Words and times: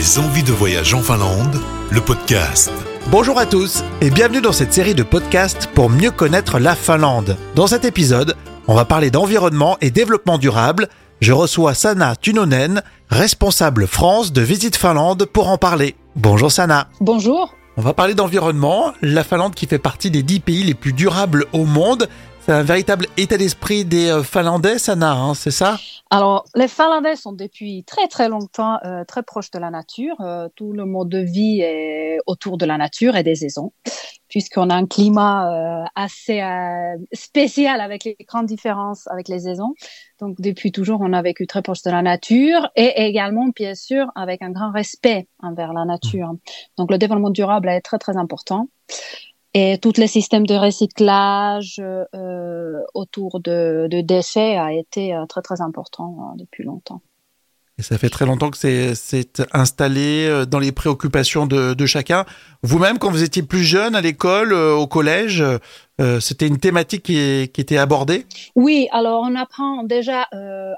Des 0.00 0.18
envies 0.18 0.42
de 0.42 0.52
voyage 0.52 0.94
en 0.94 1.02
Finlande, 1.02 1.60
le 1.90 2.00
podcast. 2.00 2.72
Bonjour 3.10 3.38
à 3.38 3.44
tous 3.44 3.84
et 4.00 4.08
bienvenue 4.08 4.40
dans 4.40 4.50
cette 4.50 4.72
série 4.72 4.94
de 4.94 5.02
podcasts 5.02 5.66
pour 5.74 5.90
mieux 5.90 6.10
connaître 6.10 6.58
la 6.58 6.74
Finlande. 6.74 7.36
Dans 7.54 7.66
cet 7.66 7.84
épisode, 7.84 8.34
on 8.66 8.74
va 8.74 8.86
parler 8.86 9.10
d'environnement 9.10 9.76
et 9.82 9.90
développement 9.90 10.38
durable. 10.38 10.88
Je 11.20 11.34
reçois 11.34 11.74
Sana 11.74 12.16
Tunonen, 12.16 12.82
responsable 13.10 13.86
France 13.86 14.32
de 14.32 14.40
Visite 14.40 14.76
Finlande 14.76 15.26
pour 15.26 15.50
en 15.50 15.58
parler. 15.58 15.96
Bonjour 16.16 16.50
Sana. 16.50 16.88
Bonjour. 17.02 17.54
On 17.76 17.82
va 17.82 17.92
parler 17.92 18.14
d'environnement, 18.14 18.94
la 19.02 19.22
Finlande 19.22 19.54
qui 19.54 19.66
fait 19.66 19.78
partie 19.78 20.10
des 20.10 20.22
10 20.22 20.40
pays 20.40 20.62
les 20.62 20.72
plus 20.72 20.94
durables 20.94 21.44
au 21.52 21.66
monde. 21.66 22.08
C'est 22.46 22.52
un 22.52 22.62
véritable 22.62 23.06
état 23.18 23.36
d'esprit 23.36 23.84
des 23.84 24.08
euh, 24.08 24.22
Finlandais, 24.22 24.78
Sana, 24.78 25.12
hein, 25.12 25.34
c'est 25.34 25.50
ça? 25.50 25.76
Alors, 26.12 26.44
les 26.56 26.66
Finlandais 26.66 27.14
sont 27.14 27.32
depuis 27.32 27.84
très 27.84 28.08
très 28.08 28.28
longtemps 28.28 28.78
euh, 28.84 29.04
très 29.04 29.22
proches 29.22 29.52
de 29.52 29.60
la 29.60 29.70
nature. 29.70 30.20
Euh, 30.20 30.48
tout 30.56 30.72
le 30.72 30.84
mode 30.84 31.08
de 31.08 31.18
vie 31.18 31.60
est 31.60 32.18
autour 32.26 32.58
de 32.58 32.66
la 32.66 32.76
nature 32.78 33.14
et 33.14 33.22
des 33.22 33.36
saisons, 33.36 33.72
puisqu'on 34.26 34.70
a 34.70 34.74
un 34.74 34.86
climat 34.86 35.84
euh, 35.84 35.84
assez 35.94 36.42
euh, 36.42 36.96
spécial 37.12 37.80
avec 37.80 38.02
les 38.02 38.16
grandes 38.26 38.46
différences 38.46 39.06
avec 39.06 39.28
les 39.28 39.40
saisons. 39.40 39.74
Donc, 40.18 40.40
depuis 40.40 40.72
toujours, 40.72 41.00
on 41.00 41.12
a 41.12 41.22
vécu 41.22 41.46
très 41.46 41.62
proche 41.62 41.82
de 41.82 41.90
la 41.92 42.02
nature 42.02 42.68
et 42.74 43.06
également, 43.06 43.46
bien 43.54 43.76
sûr, 43.76 44.10
avec 44.16 44.42
un 44.42 44.50
grand 44.50 44.72
respect 44.72 45.28
envers 45.38 45.72
la 45.72 45.84
nature. 45.84 46.32
Donc, 46.76 46.90
le 46.90 46.98
développement 46.98 47.30
durable 47.30 47.68
est 47.68 47.82
très 47.82 47.98
très 47.98 48.16
important. 48.16 48.66
Et 49.52 49.78
tous 49.78 49.96
les 49.96 50.06
systèmes 50.06 50.46
de 50.46 50.54
recyclage 50.54 51.80
euh, 51.80 52.82
autour 52.94 53.40
de, 53.40 53.88
de 53.90 54.00
déchets 54.00 54.56
a 54.56 54.72
été 54.72 55.14
euh, 55.14 55.26
très 55.26 55.42
très 55.42 55.60
important 55.60 56.30
euh, 56.32 56.36
depuis 56.36 56.62
longtemps. 56.62 57.02
Ça 57.82 57.98
fait 57.98 58.08
très 58.08 58.26
longtemps 58.26 58.50
que 58.50 58.56
c'est 58.58 59.42
installé 59.52 60.26
euh, 60.26 60.46
dans 60.46 60.58
les 60.58 60.72
préoccupations 60.72 61.46
de, 61.46 61.86
chacun. 61.86 62.24
Vous-même, 62.62 62.98
quand 62.98 63.10
vous 63.10 63.22
étiez 63.22 63.42
plus 63.42 63.62
jeune 63.62 63.94
à 63.94 64.00
l'école, 64.00 64.52
euh, 64.52 64.74
au 64.74 64.86
collège, 64.86 65.42
euh, 66.00 66.20
c'était 66.20 66.46
une 66.46 66.58
thématique 66.58 67.04
qui, 67.04 67.16
était 67.18 67.76
abordée? 67.76 68.26
Oui, 68.54 68.88
alors 68.92 69.22
on 69.22 69.34
apprend 69.34 69.82
déjà 69.82 70.28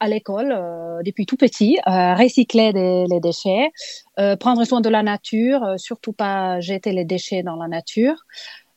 à 0.00 0.08
l'école 0.08 0.56
depuis 1.04 1.26
tout 1.26 1.36
petit 1.36 1.76
euh, 1.86 2.14
recycler 2.14 2.72
les 2.72 3.20
déchets, 3.20 3.70
prendre 4.38 4.64
soin 4.64 4.80
de 4.80 4.88
la 4.88 5.02
nature, 5.02 5.74
surtout 5.76 6.12
pas 6.12 6.60
jeter 6.60 6.92
les 6.92 7.04
déchets 7.04 7.42
dans 7.42 7.56
la 7.56 7.68
nature. 7.68 8.14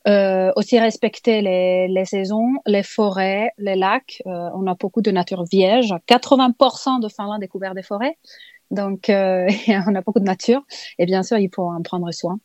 Euh, 0.07 0.51
aussi 0.55 0.79
respecter 0.79 1.41
les, 1.41 1.87
les 1.87 2.05
saisons, 2.05 2.53
les 2.65 2.81
forêts, 2.81 3.51
les 3.59 3.75
lacs. 3.75 4.23
Euh, 4.25 4.49
on 4.55 4.65
a 4.65 4.73
beaucoup 4.73 5.01
de 5.01 5.11
nature 5.11 5.43
vierge. 5.43 5.93
80% 6.07 7.01
de 7.01 7.07
Finlande 7.07 7.43
est 7.43 7.47
couvert 7.47 7.75
des 7.75 7.83
forêts. 7.83 8.17
Donc, 8.71 9.09
euh, 9.09 9.47
on 9.87 9.95
a 9.95 10.01
beaucoup 10.01 10.19
de 10.19 10.25
nature. 10.25 10.61
Et 10.97 11.05
bien 11.05 11.21
sûr, 11.21 11.37
il 11.37 11.49
faut 11.53 11.67
en 11.69 11.81
prendre 11.83 12.11
soin. 12.11 12.39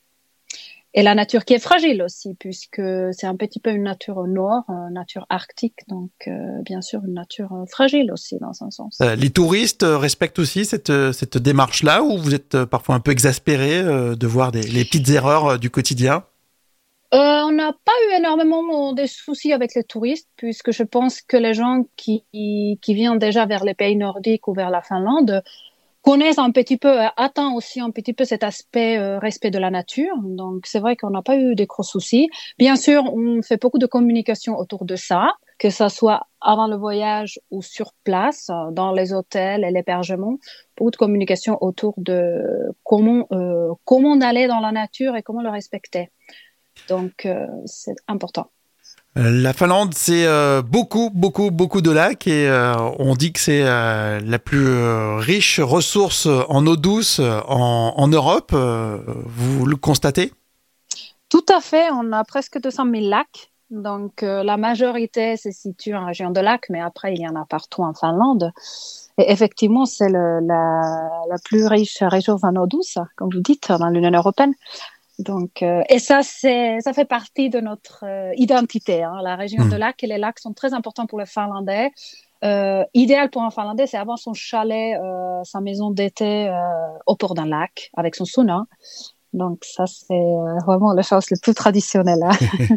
Et 0.98 1.02
la 1.02 1.14
nature 1.14 1.44
qui 1.44 1.52
est 1.52 1.58
fragile 1.58 2.02
aussi, 2.02 2.34
puisque 2.38 2.80
c'est 3.12 3.26
un 3.26 3.36
petit 3.36 3.60
peu 3.60 3.70
une 3.70 3.82
nature 3.82 4.16
au 4.16 4.26
nord, 4.26 4.64
une 4.68 4.94
nature 4.94 5.26
arctique. 5.28 5.80
Donc, 5.88 6.10
euh, 6.26 6.62
bien 6.62 6.80
sûr, 6.80 7.02
une 7.06 7.12
nature 7.12 7.52
euh, 7.52 7.66
fragile 7.66 8.10
aussi, 8.12 8.38
dans 8.40 8.64
un 8.64 8.70
sens. 8.70 8.98
Euh, 9.02 9.14
Les 9.14 9.28
touristes 9.28 9.82
euh, 9.82 9.98
respectent 9.98 10.38
aussi 10.38 10.64
cette, 10.64 10.88
euh, 10.88 11.12
cette 11.12 11.36
démarche-là 11.36 12.02
ou 12.02 12.16
vous 12.16 12.34
êtes 12.34 12.54
euh, 12.54 12.64
parfois 12.64 12.94
un 12.94 13.00
peu 13.00 13.10
exaspéré 13.10 13.78
euh, 13.78 14.14
de 14.14 14.26
voir 14.26 14.52
des, 14.52 14.62
les 14.62 14.86
petites 14.86 15.10
erreurs 15.10 15.46
euh, 15.46 15.58
du 15.58 15.68
quotidien? 15.68 16.24
Euh, 17.14 17.42
on 17.44 17.52
n'a 17.52 17.72
pas 17.72 17.92
eu 18.08 18.18
énormément 18.18 18.92
de 18.92 19.06
soucis 19.06 19.52
avec 19.52 19.74
les 19.74 19.84
touristes, 19.84 20.28
puisque 20.36 20.72
je 20.72 20.82
pense 20.82 21.22
que 21.22 21.36
les 21.36 21.54
gens 21.54 21.84
qui, 21.96 22.24
qui 22.32 22.94
viennent 22.94 23.18
déjà 23.18 23.46
vers 23.46 23.64
les 23.64 23.74
pays 23.74 23.96
nordiques 23.96 24.48
ou 24.48 24.54
vers 24.54 24.70
la 24.70 24.82
Finlande 24.82 25.42
connaissent 26.06 26.38
un 26.38 26.52
petit 26.52 26.76
peu, 26.76 27.00
euh, 27.00 27.08
attendent 27.16 27.56
aussi 27.56 27.80
un 27.80 27.90
petit 27.90 28.12
peu 28.12 28.24
cet 28.24 28.44
aspect 28.44 28.96
euh, 28.96 29.18
respect 29.18 29.50
de 29.50 29.58
la 29.58 29.70
nature. 29.70 30.16
Donc 30.22 30.66
c'est 30.66 30.78
vrai 30.78 30.94
qu'on 30.94 31.10
n'a 31.10 31.22
pas 31.22 31.36
eu 31.36 31.56
de 31.56 31.64
gros 31.64 31.82
soucis. 31.82 32.28
Bien 32.58 32.76
sûr, 32.76 33.02
on 33.12 33.42
fait 33.42 33.60
beaucoup 33.60 33.78
de 33.78 33.86
communication 33.86 34.56
autour 34.56 34.84
de 34.84 34.94
ça, 34.94 35.32
que 35.58 35.68
ça 35.68 35.88
soit 35.88 36.28
avant 36.40 36.68
le 36.68 36.76
voyage 36.76 37.40
ou 37.50 37.60
sur 37.60 37.92
place, 38.04 38.50
dans 38.70 38.92
les 38.92 39.12
hôtels 39.12 39.64
et 39.64 39.72
l'hébergement, 39.72 40.38
beaucoup 40.76 40.92
de 40.92 40.96
communication 40.96 41.58
autour 41.60 41.94
de 41.96 42.40
comment 42.84 43.26
euh, 43.32 43.72
comment 43.84 44.16
aller 44.20 44.46
dans 44.46 44.60
la 44.60 44.70
nature 44.70 45.16
et 45.16 45.22
comment 45.22 45.42
le 45.42 45.50
respecter. 45.50 46.10
Donc, 46.88 47.26
euh, 47.26 47.46
c'est 47.66 47.96
important. 48.08 48.50
Euh, 49.16 49.30
La 49.30 49.52
Finlande, 49.52 49.94
c'est 49.94 50.26
euh, 50.26 50.62
beaucoup, 50.62 51.10
beaucoup, 51.14 51.50
beaucoup 51.50 51.80
de 51.80 51.90
lacs 51.90 52.26
et 52.26 52.48
on 52.98 53.14
dit 53.14 53.32
que 53.32 53.40
c'est 53.40 53.64
la 53.64 54.38
plus 54.38 54.78
riche 55.18 55.60
ressource 55.60 56.26
en 56.26 56.66
eau 56.66 56.76
douce 56.76 57.20
en, 57.20 57.94
en 57.96 58.08
Europe. 58.08 58.52
Vous 58.52 59.66
le 59.66 59.76
constatez? 59.76 60.32
Tout 61.28 61.46
à 61.52 61.60
fait, 61.60 61.88
on 61.92 62.12
a 62.12 62.24
presque 62.24 62.60
200 62.60 62.84
000 62.90 63.08
lacs. 63.08 63.50
Donc, 63.70 64.22
la 64.22 64.56
majorité 64.56 65.36
se 65.36 65.50
situe 65.50 65.94
en 65.96 66.06
région 66.06 66.30
de 66.30 66.40
lacs, 66.40 66.68
mais 66.70 66.80
après, 66.80 67.14
il 67.14 67.20
y 67.20 67.26
en 67.26 67.34
a 67.34 67.44
partout 67.44 67.82
en 67.82 67.94
Finlande. 67.94 68.52
Et 69.18 69.32
effectivement, 69.32 69.86
c'est 69.86 70.10
la, 70.10 70.40
la 70.40 71.38
plus 71.42 71.66
riche 71.66 71.98
région 72.02 72.36
en 72.42 72.54
eau 72.54 72.66
douce, 72.66 72.98
comme 73.16 73.30
vous 73.32 73.40
dites, 73.40 73.72
dans 73.72 73.88
l'Union 73.88 74.12
européenne. 74.12 74.52
Donc, 75.18 75.62
euh, 75.62 75.82
et 75.88 75.98
ça, 75.98 76.20
c'est, 76.22 76.78
ça 76.80 76.92
fait 76.92 77.06
partie 77.06 77.48
de 77.48 77.58
notre 77.60 78.04
euh, 78.04 78.32
identité. 78.36 79.02
Hein, 79.02 79.20
la 79.22 79.34
région 79.36 79.64
Mm. 79.64 79.70
de 79.70 79.76
lacs 79.76 80.04
et 80.04 80.06
les 80.06 80.18
lacs 80.18 80.38
sont 80.38 80.52
très 80.52 80.74
importants 80.74 81.06
pour 81.06 81.18
les 81.18 81.26
Finlandais. 81.26 81.90
Euh, 82.44 82.84
idéal 82.92 83.30
pour 83.30 83.42
un 83.42 83.50
Finlandais, 83.50 83.86
c'est 83.86 83.96
avoir 83.96 84.18
son 84.18 84.34
chalet, 84.34 84.98
euh, 85.00 85.42
sa 85.44 85.60
maison 85.60 85.90
d'été 85.90 86.48
euh, 86.48 86.52
au 87.06 87.16
port 87.16 87.34
d'un 87.34 87.46
lac 87.46 87.90
avec 87.96 88.14
son 88.14 88.26
sauna. 88.26 88.66
Donc 89.32 89.64
ça, 89.64 89.86
c'est 89.86 90.12
euh, 90.12 90.58
vraiment 90.66 90.92
la 90.92 91.02
chose 91.02 91.30
la 91.30 91.36
plus 91.42 91.54
traditionnelle. 91.54 92.22
hein. 92.22 92.76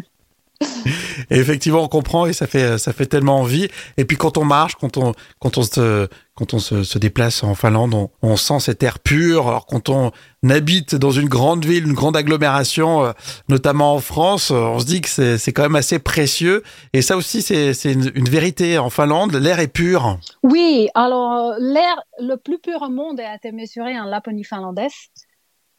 Et 1.30 1.38
effectivement, 1.38 1.82
on 1.82 1.88
comprend 1.88 2.26
et 2.26 2.32
ça 2.32 2.46
fait 2.46 2.76
ça 2.78 2.92
fait 2.92 3.06
tellement 3.06 3.38
envie. 3.38 3.68
Et 3.96 4.04
puis 4.04 4.16
quand 4.16 4.36
on 4.36 4.44
marche, 4.44 4.74
quand 4.74 4.96
on 4.96 5.14
quand 5.38 5.58
on 5.58 5.62
se 5.62 6.08
quand 6.34 6.54
on 6.54 6.58
se, 6.58 6.82
se 6.82 6.98
déplace 6.98 7.42
en 7.44 7.54
Finlande, 7.54 7.94
on, 7.94 8.10
on 8.22 8.36
sent 8.36 8.60
cet 8.60 8.82
air 8.82 8.98
pur. 8.98 9.48
Alors 9.48 9.66
quand 9.66 9.88
on 9.88 10.10
habite 10.48 10.94
dans 10.94 11.10
une 11.10 11.28
grande 11.28 11.64
ville, 11.64 11.86
une 11.86 11.92
grande 11.92 12.16
agglomération, 12.16 13.04
euh, 13.04 13.12
notamment 13.48 13.94
en 13.94 14.00
France, 14.00 14.50
euh, 14.50 14.56
on 14.56 14.80
se 14.80 14.86
dit 14.86 15.00
que 15.00 15.08
c'est 15.08 15.38
c'est 15.38 15.52
quand 15.52 15.62
même 15.62 15.76
assez 15.76 15.98
précieux. 15.98 16.62
Et 16.92 17.02
ça 17.02 17.16
aussi, 17.16 17.42
c'est 17.42 17.74
c'est 17.74 17.92
une, 17.92 18.10
une 18.14 18.28
vérité 18.28 18.78
en 18.78 18.90
Finlande. 18.90 19.34
L'air 19.34 19.60
est 19.60 19.68
pur. 19.68 20.18
Oui, 20.42 20.88
alors 20.94 21.54
l'air 21.58 22.02
le 22.18 22.36
plus 22.36 22.58
pur 22.58 22.82
au 22.82 22.90
monde 22.90 23.20
a 23.20 23.34
été 23.34 23.52
mesuré 23.52 23.98
en 23.98 24.04
Laponie 24.04 24.44
finlandaise. 24.44 24.92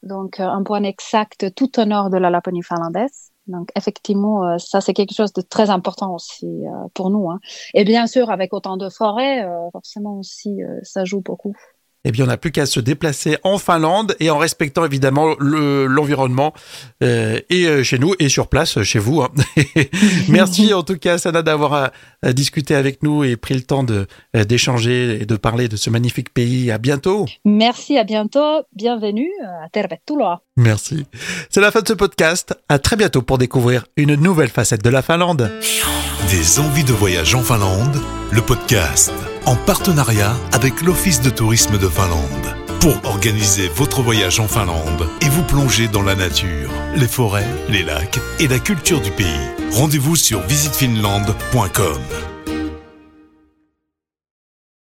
Donc 0.03 0.40
euh, 0.40 0.47
un 0.47 0.64
point 0.64 0.84
exact 0.84 1.53
tout 1.56 1.80
au 1.80 1.86
nord 1.86 2.09
de 2.09 2.18
la 2.18 2.30
Laponie 2.30 2.64
finlandaise. 2.64 3.31
Donc 3.47 3.69
effectivement, 3.75 4.47
euh, 4.47 4.57
ça 4.57 4.81
c'est 4.81 4.94
quelque 4.94 5.13
chose 5.13 5.34
de 5.34 5.41
très 5.41 5.69
important 5.69 6.13
aussi 6.16 6.46
euh, 6.46 6.88
pour 6.94 7.09
nous. 7.09 7.29
Hein. 7.29 7.40
Et 7.74 7.84
bien 7.84 8.07
sûr, 8.07 8.29
avec 8.29 8.53
autant 8.53 8.78
de 8.78 8.90
forêts, 8.90 9.44
euh, 9.44 9.69
forcément 9.72 10.19
aussi, 10.19 10.59
ça 10.84 11.06
joue 11.06 11.22
beaucoup. 11.22 11.56
Eh 12.03 12.12
bien, 12.12 12.25
on 12.25 12.28
n'a 12.28 12.38
plus 12.38 12.51
qu'à 12.51 12.66
se 12.66 12.79
déplacer 12.79 13.38
en 13.44 13.59
Finlande 13.59 14.16
et 14.19 14.31
en 14.31 14.38
respectant 14.39 14.84
évidemment 14.85 15.35
le- 15.39 15.85
l'environnement 15.85 16.51
euh, 17.03 17.39
et 17.51 17.66
euh, 17.67 17.84
chez 17.84 18.00
nous 18.00 18.16
et 18.17 18.28
sur 18.28 18.47
place 18.47 18.78
euh, 18.79 18.84
chez 18.84 18.97
vous. 18.97 19.22
hein. 19.22 19.29
Merci 20.29 20.73
en 20.73 20.81
tout 20.84 20.97
cas, 20.97 21.17
Sana, 21.17 21.41
d'avoir 21.44 21.91
euh, 22.25 22.34
discuté 22.34 22.73
avec 22.75 23.03
nous 23.03 23.23
et 23.23 23.35
pris 23.35 23.53
le 23.53 23.61
temps 23.61 23.84
de 23.84 24.07
d'échanger 24.47 25.22
et 25.22 25.25
de 25.25 25.35
parler 25.35 25.67
de 25.67 25.75
ce 25.75 25.90
magnifique 25.90 26.34
pays. 26.34 26.72
À 26.72 26.78
bientôt. 26.78 27.25
Merci, 27.45 27.97
à 27.97 28.03
bientôt, 28.03 28.63
bienvenue 28.75 29.29
à 29.63 29.69
Tervetuloa. 29.69 30.41
Merci. 30.57 31.06
C'est 31.50 31.61
la 31.61 31.72
fin 31.72 31.81
de 31.81 31.88
ce 31.88 31.94
podcast. 31.94 32.56
À 32.69 32.79
très 32.79 32.95
bientôt 32.95 33.22
pour 33.22 33.38
découvrir 33.38 33.85
une 33.95 34.16
nouvelle 34.16 34.50
facette 34.50 34.84
de 34.84 34.90
la 34.90 35.01
Finlande. 35.01 35.51
Des 36.29 36.59
envies 36.59 36.84
de 36.84 36.94
voyage 36.94 37.35
en 37.35 37.41
Finlande, 37.44 37.97
le 38.31 38.41
podcast. 38.41 39.11
En 39.46 39.56
partenariat 39.56 40.35
avec 40.52 40.81
l'Office 40.81 41.22
de 41.22 41.29
tourisme 41.29 41.78
de 41.78 41.88
Finlande. 41.88 42.56
Pour 42.79 43.00
organiser 43.06 43.69
votre 43.69 44.02
voyage 44.02 44.40
en 44.40 44.47
Finlande 44.47 45.08
et 45.22 45.29
vous 45.29 45.43
plonger 45.43 45.88
dans 45.88 46.02
la 46.02 46.16
nature, 46.16 46.70
les 46.96 47.08
forêts, 47.08 47.47
les 47.70 47.84
lacs 47.84 48.20
et 48.40 48.47
la 48.47 48.59
culture 48.59 49.02
du 49.02 49.11
pays. 49.11 49.52
Rendez-vous 49.72 50.16
sur 50.16 50.41
visitefinlande.com. 50.41 52.02